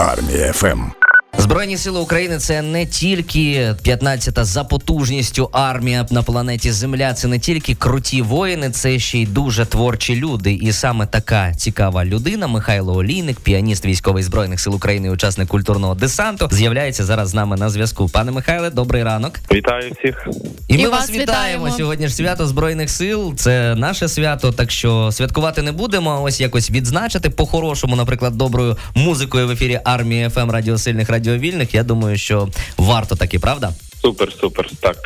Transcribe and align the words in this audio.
Армія 0.00 0.52
ФМ. 0.52 0.80
Збройні 1.50 1.76
сили 1.76 2.00
України 2.00 2.38
це 2.38 2.62
не 2.62 2.86
тільки 2.86 3.74
15-та 3.84 4.44
за 4.44 4.64
потужністю 4.64 5.48
армія 5.52 6.06
на 6.10 6.22
планеті 6.22 6.72
Земля. 6.72 7.14
Це 7.14 7.28
не 7.28 7.38
тільки 7.38 7.74
круті 7.74 8.22
воїни, 8.22 8.70
це 8.70 8.98
ще 8.98 9.18
й 9.18 9.26
дуже 9.26 9.66
творчі 9.66 10.16
люди. 10.16 10.52
І 10.52 10.72
саме 10.72 11.06
така 11.06 11.54
цікава 11.54 12.04
людина, 12.04 12.46
Михайло 12.46 12.96
Олійник, 12.96 13.40
піаніст 13.40 13.86
військовий 13.86 14.22
збройних 14.22 14.60
сил 14.60 14.74
України, 14.74 15.10
учасник 15.10 15.48
культурного 15.48 15.94
десанту, 15.94 16.48
з'являється 16.52 17.04
зараз 17.04 17.28
з 17.28 17.34
нами 17.34 17.56
на 17.56 17.70
зв'язку. 17.70 18.08
Пане 18.08 18.32
Михайле, 18.32 18.70
добрий 18.70 19.02
ранок. 19.02 19.38
Вітаю 19.52 19.92
всіх. 19.98 20.28
І 20.68 20.74
ми 20.74 20.80
І 20.80 20.86
вас 20.86 21.00
вас 21.00 21.10
вітаємо. 21.10 21.22
вітаємо. 21.22 21.70
Сьогодні 21.70 22.08
ж 22.08 22.14
свято 22.14 22.46
Збройних 22.46 22.90
сил. 22.90 23.34
Це 23.36 23.74
наше 23.74 24.08
свято, 24.08 24.52
так 24.52 24.70
що 24.70 25.12
святкувати 25.12 25.62
не 25.62 25.72
будемо. 25.72 26.10
а 26.10 26.20
Ось 26.20 26.40
якось 26.40 26.70
відзначити 26.70 27.30
по-хорошому, 27.30 27.96
наприклад, 27.96 28.36
доброю 28.36 28.76
музикою 28.94 29.46
в 29.46 29.50
ефірі 29.50 29.80
армії 29.84 30.28
ФМ 30.28 30.50
Радіо 30.50 30.73
сильних 30.73 31.10
Радіовільних. 31.40 31.74
Я 31.74 31.82
думаю, 31.82 32.18
що 32.18 32.48
варто 32.76 33.16
таки, 33.16 33.38
правда? 33.38 33.72
Супер, 34.02 34.32
супер. 34.40 34.70
Так. 34.80 34.96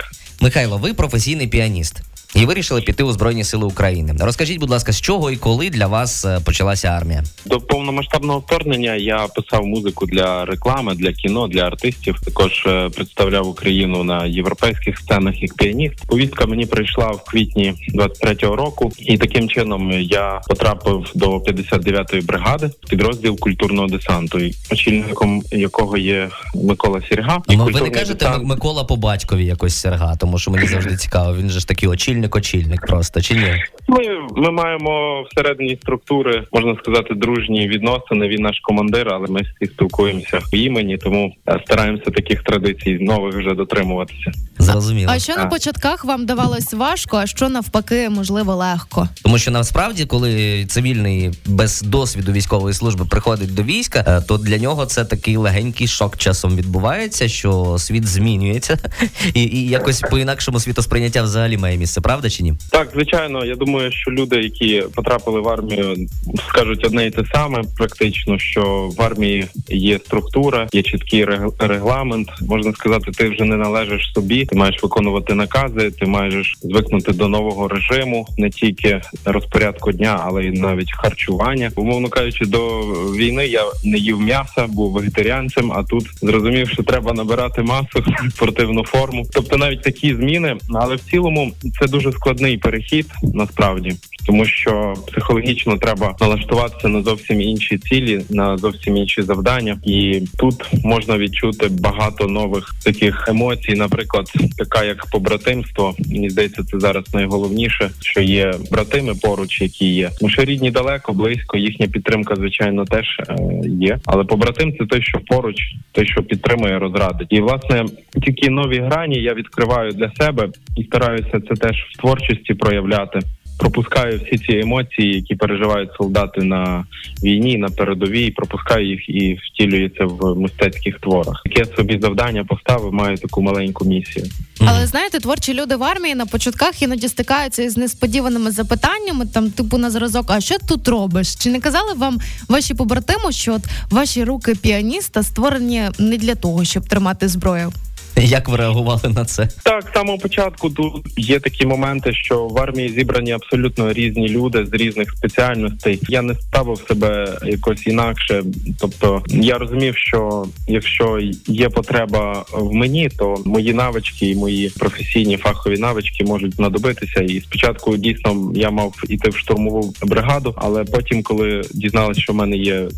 Михайло, 0.40 0.76
ви 0.78 0.94
професійний 0.94 1.46
піаніст. 1.46 2.02
І 2.34 2.44
вирішили 2.46 2.80
піти 2.82 3.02
у 3.04 3.12
Збройні 3.12 3.44
Сили 3.44 3.64
України. 3.66 4.14
Розкажіть, 4.20 4.58
будь 4.60 4.70
ласка, 4.70 4.92
з 4.92 5.00
чого 5.00 5.30
і 5.30 5.36
коли 5.36 5.70
для 5.70 5.86
вас 5.86 6.24
е, 6.24 6.40
почалася 6.44 6.88
армія? 6.88 7.22
До 7.46 7.60
повномасштабного 7.60 8.38
вторгнення 8.38 8.94
я 8.94 9.26
писав 9.26 9.66
музику 9.66 10.06
для 10.06 10.44
реклами, 10.44 10.94
для 10.94 11.12
кіно, 11.12 11.48
для 11.48 11.60
артистів. 11.62 12.20
Також 12.24 12.64
е, 12.66 12.88
представляв 12.94 13.48
Україну 13.48 14.04
на 14.04 14.26
європейських 14.26 14.98
сценах 14.98 15.42
як 15.42 15.54
піаніст. 15.54 16.06
Повістка 16.06 16.46
мені 16.46 16.66
прийшла 16.66 17.06
в 17.06 17.24
квітні 17.24 17.74
23-го 17.94 18.56
року, 18.56 18.92
і 18.98 19.18
таким 19.18 19.48
чином 19.48 19.90
я 19.92 20.40
потрапив 20.48 21.10
до 21.14 21.36
59-ї 21.38 22.24
бригади, 22.26 22.70
підрозділ 22.90 23.38
культурного 23.38 23.88
десанту, 23.88 24.38
очільником 24.72 25.42
якого 25.52 25.96
є 25.96 26.28
Микола 26.54 27.00
Сірга. 27.08 27.42
І 27.48 27.56
Ну, 27.56 27.64
ви 27.64 27.80
не 27.80 27.90
кажете 27.90 28.24
десант- 28.26 28.44
Микола 28.44 28.84
по 28.84 28.96
батькові 28.96 29.46
якось 29.46 29.74
серга, 29.76 30.16
тому 30.24 30.38
що 30.38 30.50
мені 30.50 30.66
завжди 30.66 30.96
цікаво. 30.96 31.36
Він 31.36 31.50
же 31.50 31.60
ж 31.60 31.68
такий 31.68 31.88
очільник-очільник 31.88 32.86
просто 32.86 33.20
чи 33.20 33.34
ні? 33.34 33.62
Ми, 33.88 33.98
ми 34.36 34.50
маємо 34.50 35.22
всередині 35.30 35.76
структури, 35.82 36.44
можна 36.52 36.76
сказати, 36.76 37.14
дружні 37.14 37.68
відносини. 37.68 38.28
Він 38.28 38.42
наш 38.42 38.60
командир, 38.60 39.08
але 39.12 39.26
ми 39.28 39.40
всі 39.40 39.72
спілкуємося 39.72 40.38
в 40.38 40.54
імені, 40.54 40.96
тому 40.96 41.34
е, 41.48 41.60
стараємося 41.64 42.10
таких 42.10 42.42
традицій 42.42 42.98
нових 43.00 43.34
вже 43.34 43.54
дотримуватися. 43.54 44.32
Зрозуміло. 44.64 45.12
А 45.14 45.18
що 45.18 45.36
на 45.36 45.46
початках 45.46 46.04
вам 46.04 46.26
давалось 46.26 46.72
важко, 46.72 47.16
а 47.16 47.26
що 47.26 47.48
навпаки, 47.48 48.08
можливо, 48.10 48.54
легко? 48.54 49.08
Тому 49.22 49.38
що 49.38 49.50
насправді, 49.50 50.04
коли 50.04 50.64
цивільний 50.66 51.30
без 51.46 51.82
досвіду 51.82 52.32
військової 52.32 52.74
служби 52.74 53.04
приходить 53.04 53.54
до 53.54 53.62
війська, 53.62 54.04
е, 54.06 54.20
то 54.28 54.38
для 54.38 54.58
нього 54.58 54.86
це 54.86 55.04
такий 55.04 55.36
легенький 55.36 55.86
шок 55.86 56.16
часом 56.16 56.56
відбувається, 56.56 57.28
що 57.28 57.76
світ 57.78 58.06
змінюється, 58.06 58.78
і, 59.34 59.42
і 59.42 59.68
якось 59.68 60.00
по 60.00 60.18
інакшому 60.18 60.60
світосприйняття 60.60 61.22
взагалі 61.22 61.56
має 61.56 61.76
місце, 61.76 62.00
правда 62.00 62.30
чи 62.30 62.42
ні? 62.42 62.54
Так, 62.70 62.88
звичайно, 62.94 63.44
я 63.44 63.56
думаю, 63.56 63.92
що 63.92 64.10
люди, 64.10 64.36
які 64.36 64.84
потрапили 64.94 65.40
в 65.40 65.48
армію, 65.48 66.08
скажуть 66.48 66.84
одне 66.84 67.06
і 67.06 67.10
те 67.10 67.22
саме, 67.32 67.62
практично, 67.76 68.38
що 68.38 68.90
в 68.98 69.02
армії 69.02 69.46
є 69.68 69.98
структура, 69.98 70.68
є 70.72 70.82
чіткий 70.82 71.24
регламент. 71.58 72.28
Можна 72.40 72.72
сказати, 72.72 73.10
ти 73.10 73.28
вже 73.28 73.44
не 73.44 73.56
належиш 73.56 74.12
собі, 74.14 74.46
ти 74.54 74.60
маєш 74.60 74.82
виконувати 74.82 75.34
накази, 75.34 75.90
ти 75.90 76.06
маєш 76.06 76.56
звикнути 76.62 77.12
до 77.12 77.28
нового 77.28 77.68
режиму, 77.68 78.26
не 78.38 78.50
тільки 78.50 79.00
розпорядку 79.24 79.92
дня, 79.92 80.20
але 80.24 80.44
й 80.44 80.50
навіть 80.50 80.92
харчування. 80.92 81.70
Умовно 81.76 82.08
кажучи, 82.08 82.46
до 82.46 82.80
війни 83.16 83.46
я 83.46 83.62
не 83.84 83.98
їв 83.98 84.20
м'яса, 84.20 84.66
був 84.66 84.92
вегетаріанцем, 84.92 85.72
а 85.72 85.82
тут 85.82 86.04
зрозумів, 86.22 86.70
що 86.70 86.82
треба 86.82 87.12
набирати 87.12 87.62
масу, 87.62 88.04
спортивну 88.30 88.84
форму. 88.84 89.26
Тобто 89.32 89.56
навіть 89.56 89.82
такі 89.82 90.14
зміни, 90.14 90.56
але 90.74 90.94
в 90.94 91.00
цілому 91.00 91.52
це 91.80 91.86
дуже 91.86 92.12
складний 92.12 92.58
перехід 92.58 93.06
насправді, 93.22 93.96
тому 94.26 94.44
що 94.44 94.94
психологічно 95.06 95.76
треба 95.76 96.16
налаштуватися 96.20 96.88
на 96.88 97.02
зовсім 97.02 97.40
інші 97.40 97.78
цілі, 97.78 98.20
на 98.30 98.58
зовсім 98.58 98.96
інші 98.96 99.22
завдання, 99.22 99.78
і 99.84 100.22
тут 100.38 100.84
можна 100.84 101.18
відчути 101.18 101.68
багато 101.70 102.26
нових 102.26 102.74
таких 102.84 103.28
емоцій, 103.28 103.74
наприклад, 103.74 104.26
така 104.58 104.84
як 104.84 105.06
побратимство. 105.10 105.94
Мені 106.10 106.30
здається, 106.30 106.64
це 106.64 106.78
зараз 106.80 107.14
найголовніше, 107.14 107.90
що 108.00 108.20
є 108.20 108.54
братими 108.70 109.14
поруч, 109.22 109.60
які 109.60 109.94
є. 109.94 110.10
Тому 110.20 110.30
що 110.30 110.44
рідні 110.44 110.70
далеко, 110.70 111.12
близько, 111.12 111.56
їхня 111.56 111.86
підтримка, 111.86 112.36
звичайно, 112.36 112.84
теж 112.84 113.06
е, 113.28 113.36
є. 113.64 113.98
Але 114.06 114.24
побратим 114.24 114.76
це 114.78 114.86
той, 114.86 115.02
що 115.02 115.18
поруч, 115.18 115.56
той, 115.92 116.06
що 116.06 116.22
підтримує, 116.22 116.78
розрадить. 116.78 117.28
І 117.30 117.40
власне 117.40 117.84
тільки 118.24 118.50
нові 118.50 118.78
грані 118.78 119.22
я 119.22 119.34
відкриваю 119.34 119.92
для 119.92 120.12
себе 120.20 120.48
і 120.76 120.84
стараюся 120.84 121.40
це 121.48 121.54
теж 121.54 121.76
в 121.76 122.00
творчості 122.00 122.54
проявляти. 122.54 123.20
Пропускаю 123.58 124.20
всі 124.24 124.38
ці 124.38 124.58
емоції, 124.58 125.14
які 125.14 125.34
переживають 125.34 125.90
солдати 125.96 126.42
на 126.42 126.84
війні, 127.22 127.58
на 127.58 127.68
передовій, 127.68 128.30
пропускаю 128.30 128.90
їх 128.90 129.08
і 129.08 129.38
втілюю 129.42 129.90
це 129.98 130.04
в 130.04 130.36
мистецьких 130.38 131.00
творах. 131.00 131.42
Яке 131.44 131.76
собі 131.76 131.98
завдання 132.02 132.44
поставив, 132.44 132.92
маю 132.92 133.16
таку 133.16 133.42
маленьку 133.42 133.84
місію. 133.84 134.26
Але 134.60 134.86
знаєте, 134.86 135.18
творчі 135.18 135.54
люди 135.54 135.76
в 135.76 135.84
армії 135.84 136.14
на 136.14 136.26
початках 136.26 136.82
іноді 136.82 137.08
стикаються 137.08 137.62
із 137.62 137.76
несподіваними 137.76 138.50
запитаннями, 138.50 139.26
там 139.26 139.50
типу 139.50 139.78
на 139.78 139.90
зразок, 139.90 140.26
а 140.28 140.40
що 140.40 140.56
тут 140.68 140.88
робиш? 140.88 141.34
Чи 141.34 141.50
не 141.50 141.60
казали 141.60 141.94
вам 141.96 142.18
ваші 142.48 142.74
побратими, 142.74 143.32
що 143.32 143.54
от 143.54 143.62
ваші 143.90 144.24
руки 144.24 144.54
піаніста 144.54 145.22
створені 145.22 145.82
не 145.98 146.16
для 146.16 146.34
того, 146.34 146.64
щоб 146.64 146.88
тримати 146.88 147.28
зброю? 147.28 147.72
Як 148.22 148.48
ви 148.48 148.56
реагували 148.56 149.08
на 149.08 149.24
це? 149.24 149.48
Так, 149.62 149.88
з 149.90 149.94
самого 149.94 150.18
початку 150.18 150.70
тут 150.70 151.06
є 151.16 151.40
такі 151.40 151.66
моменти, 151.66 152.12
що 152.12 152.46
в 152.46 152.58
армії 152.58 152.88
зібрані 152.88 153.32
абсолютно 153.32 153.92
різні 153.92 154.28
люди 154.28 154.66
з 154.66 154.72
різних 154.72 155.10
спеціальностей. 155.10 156.00
Я 156.08 156.22
не 156.22 156.34
ставив 156.34 156.84
себе 156.88 157.38
якось 157.44 157.86
інакше. 157.86 158.42
Тобто 158.80 159.22
я 159.28 159.58
розумів, 159.58 159.96
що 159.96 160.46
якщо 160.68 161.18
є 161.46 161.68
потреба 161.68 162.44
в 162.52 162.72
мені, 162.72 163.08
то 163.08 163.42
мої 163.44 163.74
навички 163.74 164.30
і 164.30 164.36
мої 164.36 164.68
професійні 164.68 165.36
фахові 165.36 165.78
навички 165.78 166.24
можуть 166.24 166.54
знадобитися. 166.54 167.20
І 167.20 167.40
спочатку 167.40 167.96
дійсно 167.96 168.52
я 168.54 168.70
мав 168.70 168.94
іти 169.08 169.30
в 169.30 169.36
штурмову 169.36 169.94
бригаду, 170.02 170.54
але 170.56 170.84
потім, 170.84 171.22
коли 171.22 171.62
дізналися, 171.74 172.20
що 172.20 172.32
в 172.32 172.36
мене 172.36 172.56
є 172.56 172.88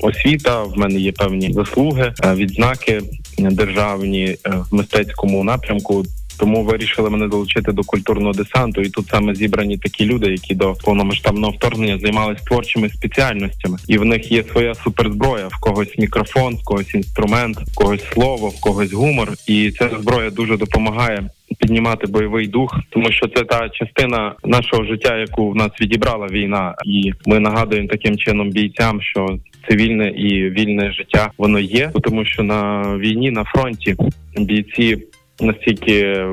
освіта, 0.00 0.62
в 0.62 0.78
мене 0.78 1.00
є 1.00 1.12
певні 1.12 1.52
заслуги, 1.52 2.14
е, 2.24 2.34
відзнаки 2.34 3.02
державні 3.38 4.24
е, 4.24 4.38
в 4.70 4.74
мистецькому 4.74 5.44
напрямку. 5.44 6.04
Тому 6.38 6.64
вирішили 6.64 7.10
мене 7.10 7.28
долучити 7.28 7.72
до 7.72 7.82
культурного 7.82 8.32
десанту, 8.32 8.80
і 8.80 8.90
тут 8.90 9.08
саме 9.08 9.34
зібрані 9.34 9.78
такі 9.78 10.04
люди, 10.04 10.30
які 10.30 10.54
до 10.54 10.72
повномасштабного 10.72 11.52
вторгнення 11.52 11.98
займалися 11.98 12.44
творчими 12.44 12.88
спеціальностями, 12.88 13.78
і 13.88 13.98
в 13.98 14.04
них 14.04 14.32
є 14.32 14.44
своя 14.44 14.74
суперзброя. 14.74 15.48
В 15.48 15.60
когось 15.60 15.98
мікрофон, 15.98 16.54
в 16.54 16.64
когось 16.64 16.94
інструмент, 16.94 17.58
в 17.58 17.74
когось 17.74 18.04
слово, 18.12 18.48
в 18.48 18.60
когось 18.60 18.92
гумор. 18.92 19.32
І 19.46 19.70
ця 19.70 19.90
зброя 20.00 20.30
дуже 20.30 20.56
допомагає 20.56 21.30
піднімати 21.58 22.06
бойовий 22.06 22.46
дух, 22.46 22.80
тому 22.90 23.12
що 23.12 23.28
це 23.28 23.44
та 23.44 23.68
частина 23.68 24.34
нашого 24.44 24.84
життя, 24.84 25.16
яку 25.16 25.50
в 25.50 25.56
нас 25.56 25.70
відібрала 25.80 26.26
війна, 26.26 26.74
і 26.84 27.12
ми 27.26 27.40
нагадуємо 27.40 27.88
таким 27.88 28.18
чином 28.18 28.50
бійцям, 28.50 29.00
що 29.02 29.38
цивільне 29.68 30.08
і 30.08 30.50
вільне 30.50 30.92
життя 30.92 31.30
воно 31.38 31.58
є, 31.58 31.90
тому 32.02 32.24
що 32.24 32.42
на 32.42 32.82
війні 32.98 33.30
на 33.30 33.44
фронті 33.44 33.96
бійці 34.36 34.98
настільки 35.40 36.26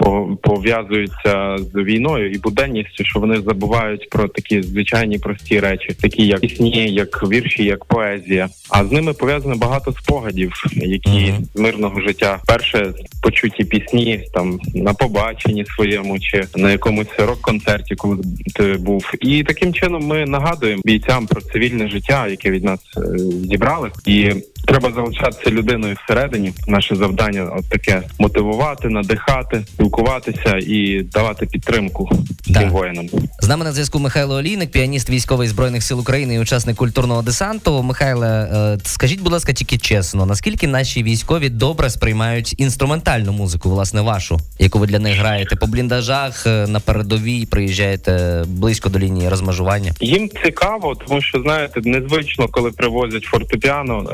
по- 0.00 0.38
пов'язуються 0.42 1.56
з 1.58 1.74
війною 1.74 2.30
і 2.30 2.38
буденністю, 2.38 3.04
що 3.04 3.20
вони 3.20 3.40
забувають 3.40 4.10
про 4.10 4.28
такі 4.28 4.62
звичайні 4.62 5.18
прості 5.18 5.60
речі, 5.60 5.88
такі 6.00 6.26
як 6.26 6.40
пісні, 6.40 6.92
як 6.92 7.30
вірші, 7.30 7.64
як 7.64 7.84
поезія. 7.84 8.48
А 8.70 8.84
з 8.84 8.92
ними 8.92 9.12
пов'язано 9.12 9.56
багато 9.56 9.92
спогадів, 9.92 10.52
які 10.72 11.34
з 11.54 11.60
мирного 11.60 12.00
життя. 12.00 12.38
Перше 12.46 12.92
почуті 13.22 13.64
пісні 13.64 14.20
там 14.34 14.60
на 14.74 14.94
побаченні 14.94 15.64
своєму 15.64 16.18
чи 16.18 16.44
на 16.56 16.72
якомусь 16.72 17.18
рок-концерті, 17.18 17.94
коли 17.94 18.16
ти 18.54 18.62
був. 18.64 19.12
І 19.20 19.42
таким 19.42 19.74
чином 19.74 20.06
ми 20.06 20.26
нагадуємо 20.26 20.82
бійцям 20.84 21.26
про 21.26 21.40
цивільне 21.40 21.88
життя, 21.88 22.26
яке 22.28 22.50
від 22.50 22.64
нас 22.64 22.80
е, 22.96 23.18
зібрали, 23.18 23.90
і 24.06 24.32
Треба 24.70 24.92
залишатися 24.92 25.50
людиною 25.50 25.96
всередині. 26.04 26.52
Наше 26.66 26.96
завдання 26.96 27.52
от 27.58 27.68
таке 27.68 28.02
мотивувати, 28.18 28.88
надихати, 28.88 29.62
спілкуватися 29.74 30.58
і 30.66 31.02
давати 31.02 31.46
підтримку 31.46 32.10
Да. 32.48 32.60
цим 32.60 32.70
воїнам. 32.70 33.06
З 33.40 33.48
нами 33.48 33.64
на 33.64 33.72
зв'язку 33.72 33.98
Михайло 33.98 34.34
Олійник, 34.34 34.70
піаніст 34.70 35.10
військовий 35.10 35.48
збройних 35.48 35.82
сил 35.82 36.00
України 36.00 36.34
і 36.34 36.38
учасник 36.38 36.76
культурного 36.76 37.22
десанту. 37.22 37.82
Михайле, 37.82 38.28
е, 38.28 38.78
скажіть, 38.84 39.22
будь 39.22 39.32
ласка, 39.32 39.52
тільки 39.52 39.78
чесно, 39.78 40.26
наскільки 40.26 40.66
наші 40.66 41.02
військові 41.02 41.48
добре 41.48 41.90
сприймають 41.90 42.60
інструментальну 42.60 43.32
музику, 43.32 43.70
власне, 43.70 44.00
вашу, 44.00 44.38
яку 44.58 44.78
ви 44.78 44.86
для 44.86 44.98
них 44.98 45.18
граєте 45.18 45.56
по 45.56 45.66
бліндажах 45.66 46.46
е, 46.46 46.66
на 46.66 46.80
передовій, 46.80 47.46
приїжджаєте 47.46 48.44
близько 48.46 48.88
до 48.88 48.98
лінії 48.98 49.28
розмежування? 49.28 49.92
Їм 50.00 50.30
цікаво, 50.44 50.94
тому 51.06 51.22
що 51.22 51.42
знаєте, 51.42 51.80
незвично, 51.84 52.48
коли 52.48 52.70
привозять 52.70 53.24
фортепіано, 53.24 54.10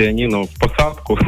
електропіаніно 0.00 0.42
в 0.42 0.58
посадку 0.58 1.18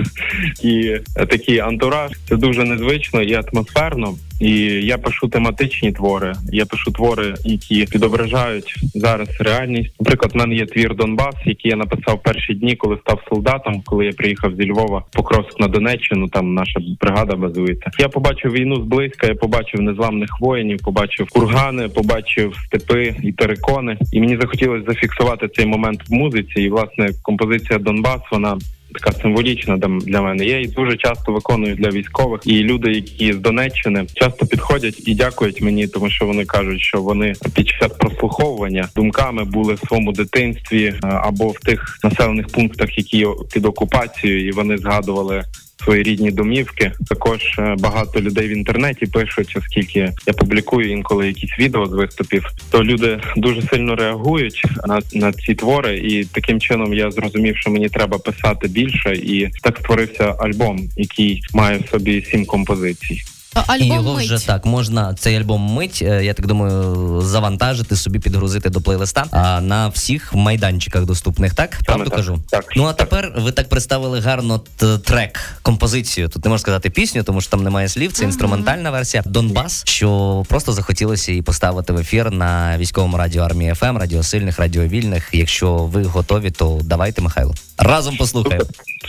і 0.62 1.00
такий 1.14 1.58
антураж. 1.58 2.10
Це 2.28 2.36
дуже 2.36 2.64
незвично 2.64 3.22
і 3.22 3.34
атмосферно. 3.34 4.14
І 4.42 4.52
я 4.86 4.98
пишу 4.98 5.28
тематичні 5.28 5.92
твори. 5.92 6.32
Я 6.52 6.66
пишу 6.66 6.92
твори, 6.92 7.34
які 7.44 7.84
відображають 7.94 8.74
зараз 8.94 9.28
реальність. 9.40 9.94
Наприклад, 10.00 10.32
в 10.34 10.36
мене 10.36 10.54
є 10.54 10.66
твір 10.66 10.96
Донбас, 10.96 11.34
який 11.44 11.70
я 11.70 11.76
написав 11.76 12.22
перші 12.22 12.54
дні, 12.54 12.76
коли 12.76 12.96
став 12.96 13.20
солдатом, 13.28 13.82
коли 13.86 14.06
я 14.06 14.12
приїхав 14.12 14.56
зі 14.56 14.70
Львова 14.70 15.04
Покровськ 15.12 15.60
на 15.60 15.68
Донеччину. 15.68 16.28
Там 16.28 16.54
наша 16.54 16.80
бригада 17.00 17.36
базується. 17.36 17.90
Я 17.98 18.08
побачив 18.08 18.52
війну 18.52 18.76
зблизька. 18.76 19.26
Я 19.26 19.34
побачив 19.34 19.80
незламних 19.80 20.40
воїнів, 20.40 20.78
побачив 20.84 21.28
кургани, 21.30 21.88
побачив 21.88 22.56
степи 22.66 23.14
і 23.22 23.32
перекони. 23.32 23.96
І 24.12 24.20
мені 24.20 24.36
захотілося 24.36 24.84
зафіксувати 24.88 25.48
цей 25.48 25.66
момент 25.66 26.00
в 26.08 26.12
музиці. 26.12 26.62
І 26.62 26.68
власне 26.68 27.10
композиція 27.22 27.78
Донбас 27.78 28.20
вона. 28.32 28.58
Така 28.94 29.12
символічна 29.12 29.76
для- 29.76 30.22
мене. 30.22 30.44
Я 30.44 30.56
її 30.56 30.68
дуже 30.68 30.96
часто 30.96 31.32
виконую 31.32 31.74
для 31.74 31.88
військових, 31.90 32.40
і 32.44 32.62
люди, 32.62 32.92
які 32.92 33.32
з 33.32 33.36
Донеччини, 33.36 34.04
часто 34.14 34.46
підходять 34.46 35.08
і 35.08 35.14
дякують 35.14 35.62
мені, 35.62 35.86
тому 35.88 36.10
що 36.10 36.26
вони 36.26 36.44
кажуть, 36.44 36.80
що 36.80 37.02
вони 37.02 37.32
під 37.54 37.68
час 37.68 37.92
прослуховування 37.98 38.88
думками 38.96 39.44
були 39.44 39.74
в 39.74 39.78
своєму 39.78 40.12
дитинстві 40.12 40.84
е, 40.84 40.98
або 41.02 41.48
в 41.48 41.60
тих 41.60 41.98
населених 42.04 42.46
пунктах, 42.48 42.98
які 42.98 43.26
під 43.52 43.66
окупацією, 43.66 44.48
і 44.48 44.50
вони 44.52 44.78
згадували. 44.78 45.42
Свої 45.84 46.02
рідні 46.02 46.30
домівки. 46.30 46.92
Також 47.08 47.58
е, 47.58 47.76
багато 47.78 48.20
людей 48.20 48.48
в 48.48 48.56
інтернеті 48.56 49.06
пишуть, 49.06 49.54
оскільки 49.56 50.12
я 50.26 50.32
публікую 50.32 50.90
інколи 50.90 51.26
якісь 51.26 51.58
відео 51.58 51.86
з 51.86 51.92
виступів, 51.92 52.46
то 52.70 52.84
люди 52.84 53.20
дуже 53.36 53.62
сильно 53.62 53.94
реагують 53.94 54.64
на, 54.86 55.00
на 55.12 55.32
ці 55.32 55.54
твори, 55.54 55.98
і 55.98 56.24
таким 56.24 56.60
чином 56.60 56.94
я 56.94 57.10
зрозумів, 57.10 57.56
що 57.56 57.70
мені 57.70 57.88
треба 57.88 58.18
писати 58.18 58.68
більше, 58.68 59.12
і 59.12 59.48
так 59.62 59.78
створився 59.78 60.34
альбом, 60.38 60.88
який 60.96 61.42
має 61.54 61.78
в 61.78 61.88
собі 61.88 62.22
сім 62.22 62.44
композицій. 62.46 63.22
А, 63.54 63.76
І 63.76 63.82
Альбом 63.82 63.96
його 63.96 64.14
мить. 64.14 64.24
вже 64.30 64.46
так 64.46 64.64
можна 64.66 65.14
цей 65.14 65.36
альбом 65.36 65.60
мить. 65.62 65.98
е, 66.02 66.24
Я 66.24 66.34
так 66.34 66.46
думаю, 66.46 67.20
завантажити 67.20 67.96
собі, 67.96 68.18
підгрузити 68.18 68.70
до 68.70 68.80
плейлиста 68.80 69.24
а 69.30 69.60
на 69.60 69.88
всіх 69.88 70.34
майданчиках 70.34 71.04
доступних. 71.04 71.54
Так 71.54 71.78
правду 71.86 72.04
так. 72.04 72.14
кажу. 72.16 72.38
Так. 72.50 72.64
Ну 72.76 72.84
а 72.84 72.92
тепер 72.92 73.32
ви 73.38 73.52
так 73.52 73.68
представили 73.68 74.20
гарно 74.20 74.60
трек, 75.04 75.40
композицію. 75.62 76.28
Тут 76.28 76.44
не 76.44 76.48
можна 76.48 76.62
сказати 76.62 76.90
пісню, 76.90 77.22
тому 77.22 77.40
що 77.40 77.50
там 77.50 77.62
немає 77.62 77.88
слів. 77.88 78.12
Це 78.12 78.24
інструментальна 78.24 78.90
версія 78.90 79.22
Донбас, 79.26 79.82
що 79.86 80.42
просто 80.48 80.72
захотілося 80.72 81.32
її 81.32 81.42
поставити 81.42 81.92
в 81.92 81.98
ефір 81.98 82.30
на 82.30 82.78
військовому 82.78 83.16
радіо 83.16 83.42
армії 83.42 83.74
ФМ, 83.74 83.96
радіо 83.96 84.22
сильних, 84.22 84.58
радіо 84.58 84.82
вільних. 84.82 85.28
Якщо 85.32 85.72
ви 85.76 86.02
готові, 86.04 86.50
то 86.50 86.80
давайте, 86.82 87.22
Михайло. 87.22 87.54
Разом 87.78 88.16
послухаємо. 88.16 88.64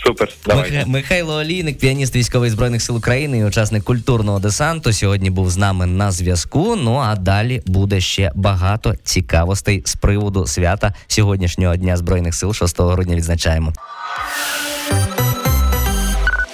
Супер, 0.06 0.30
давайте. 0.46 0.76
Миха- 0.78 0.88
Михайло 0.88 1.36
Олійник, 1.36 1.78
піаніст 1.78 2.16
військових 2.16 2.52
збройних 2.52 2.82
сил 2.82 2.98
України 2.98 3.38
і 3.38 3.44
учасник 3.46 3.84
культурного 3.84 4.33
десанту, 4.40 4.94
сьогодні 4.94 5.30
був 5.30 5.50
з 5.50 5.58
нами 5.58 5.86
на 5.86 6.12
зв'язку. 6.12 6.76
Ну 6.76 6.96
а 6.96 7.16
далі 7.16 7.62
буде 7.66 8.02
ще 8.02 8.32
багато 8.36 8.96
цікавостей 9.04 9.82
з 9.86 9.96
приводу 9.96 10.48
свята 10.48 10.94
сьогоднішнього 11.08 11.76
дня 11.76 11.98
збройних 11.98 12.36
сил 12.36 12.54
6 12.54 12.82
грудня. 12.82 13.16
Відзначаємо. 13.16 13.74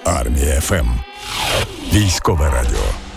Армія 0.06 0.62
ФМ. 0.62 0.88
Військове 1.94 2.50
радіо. 2.50 3.09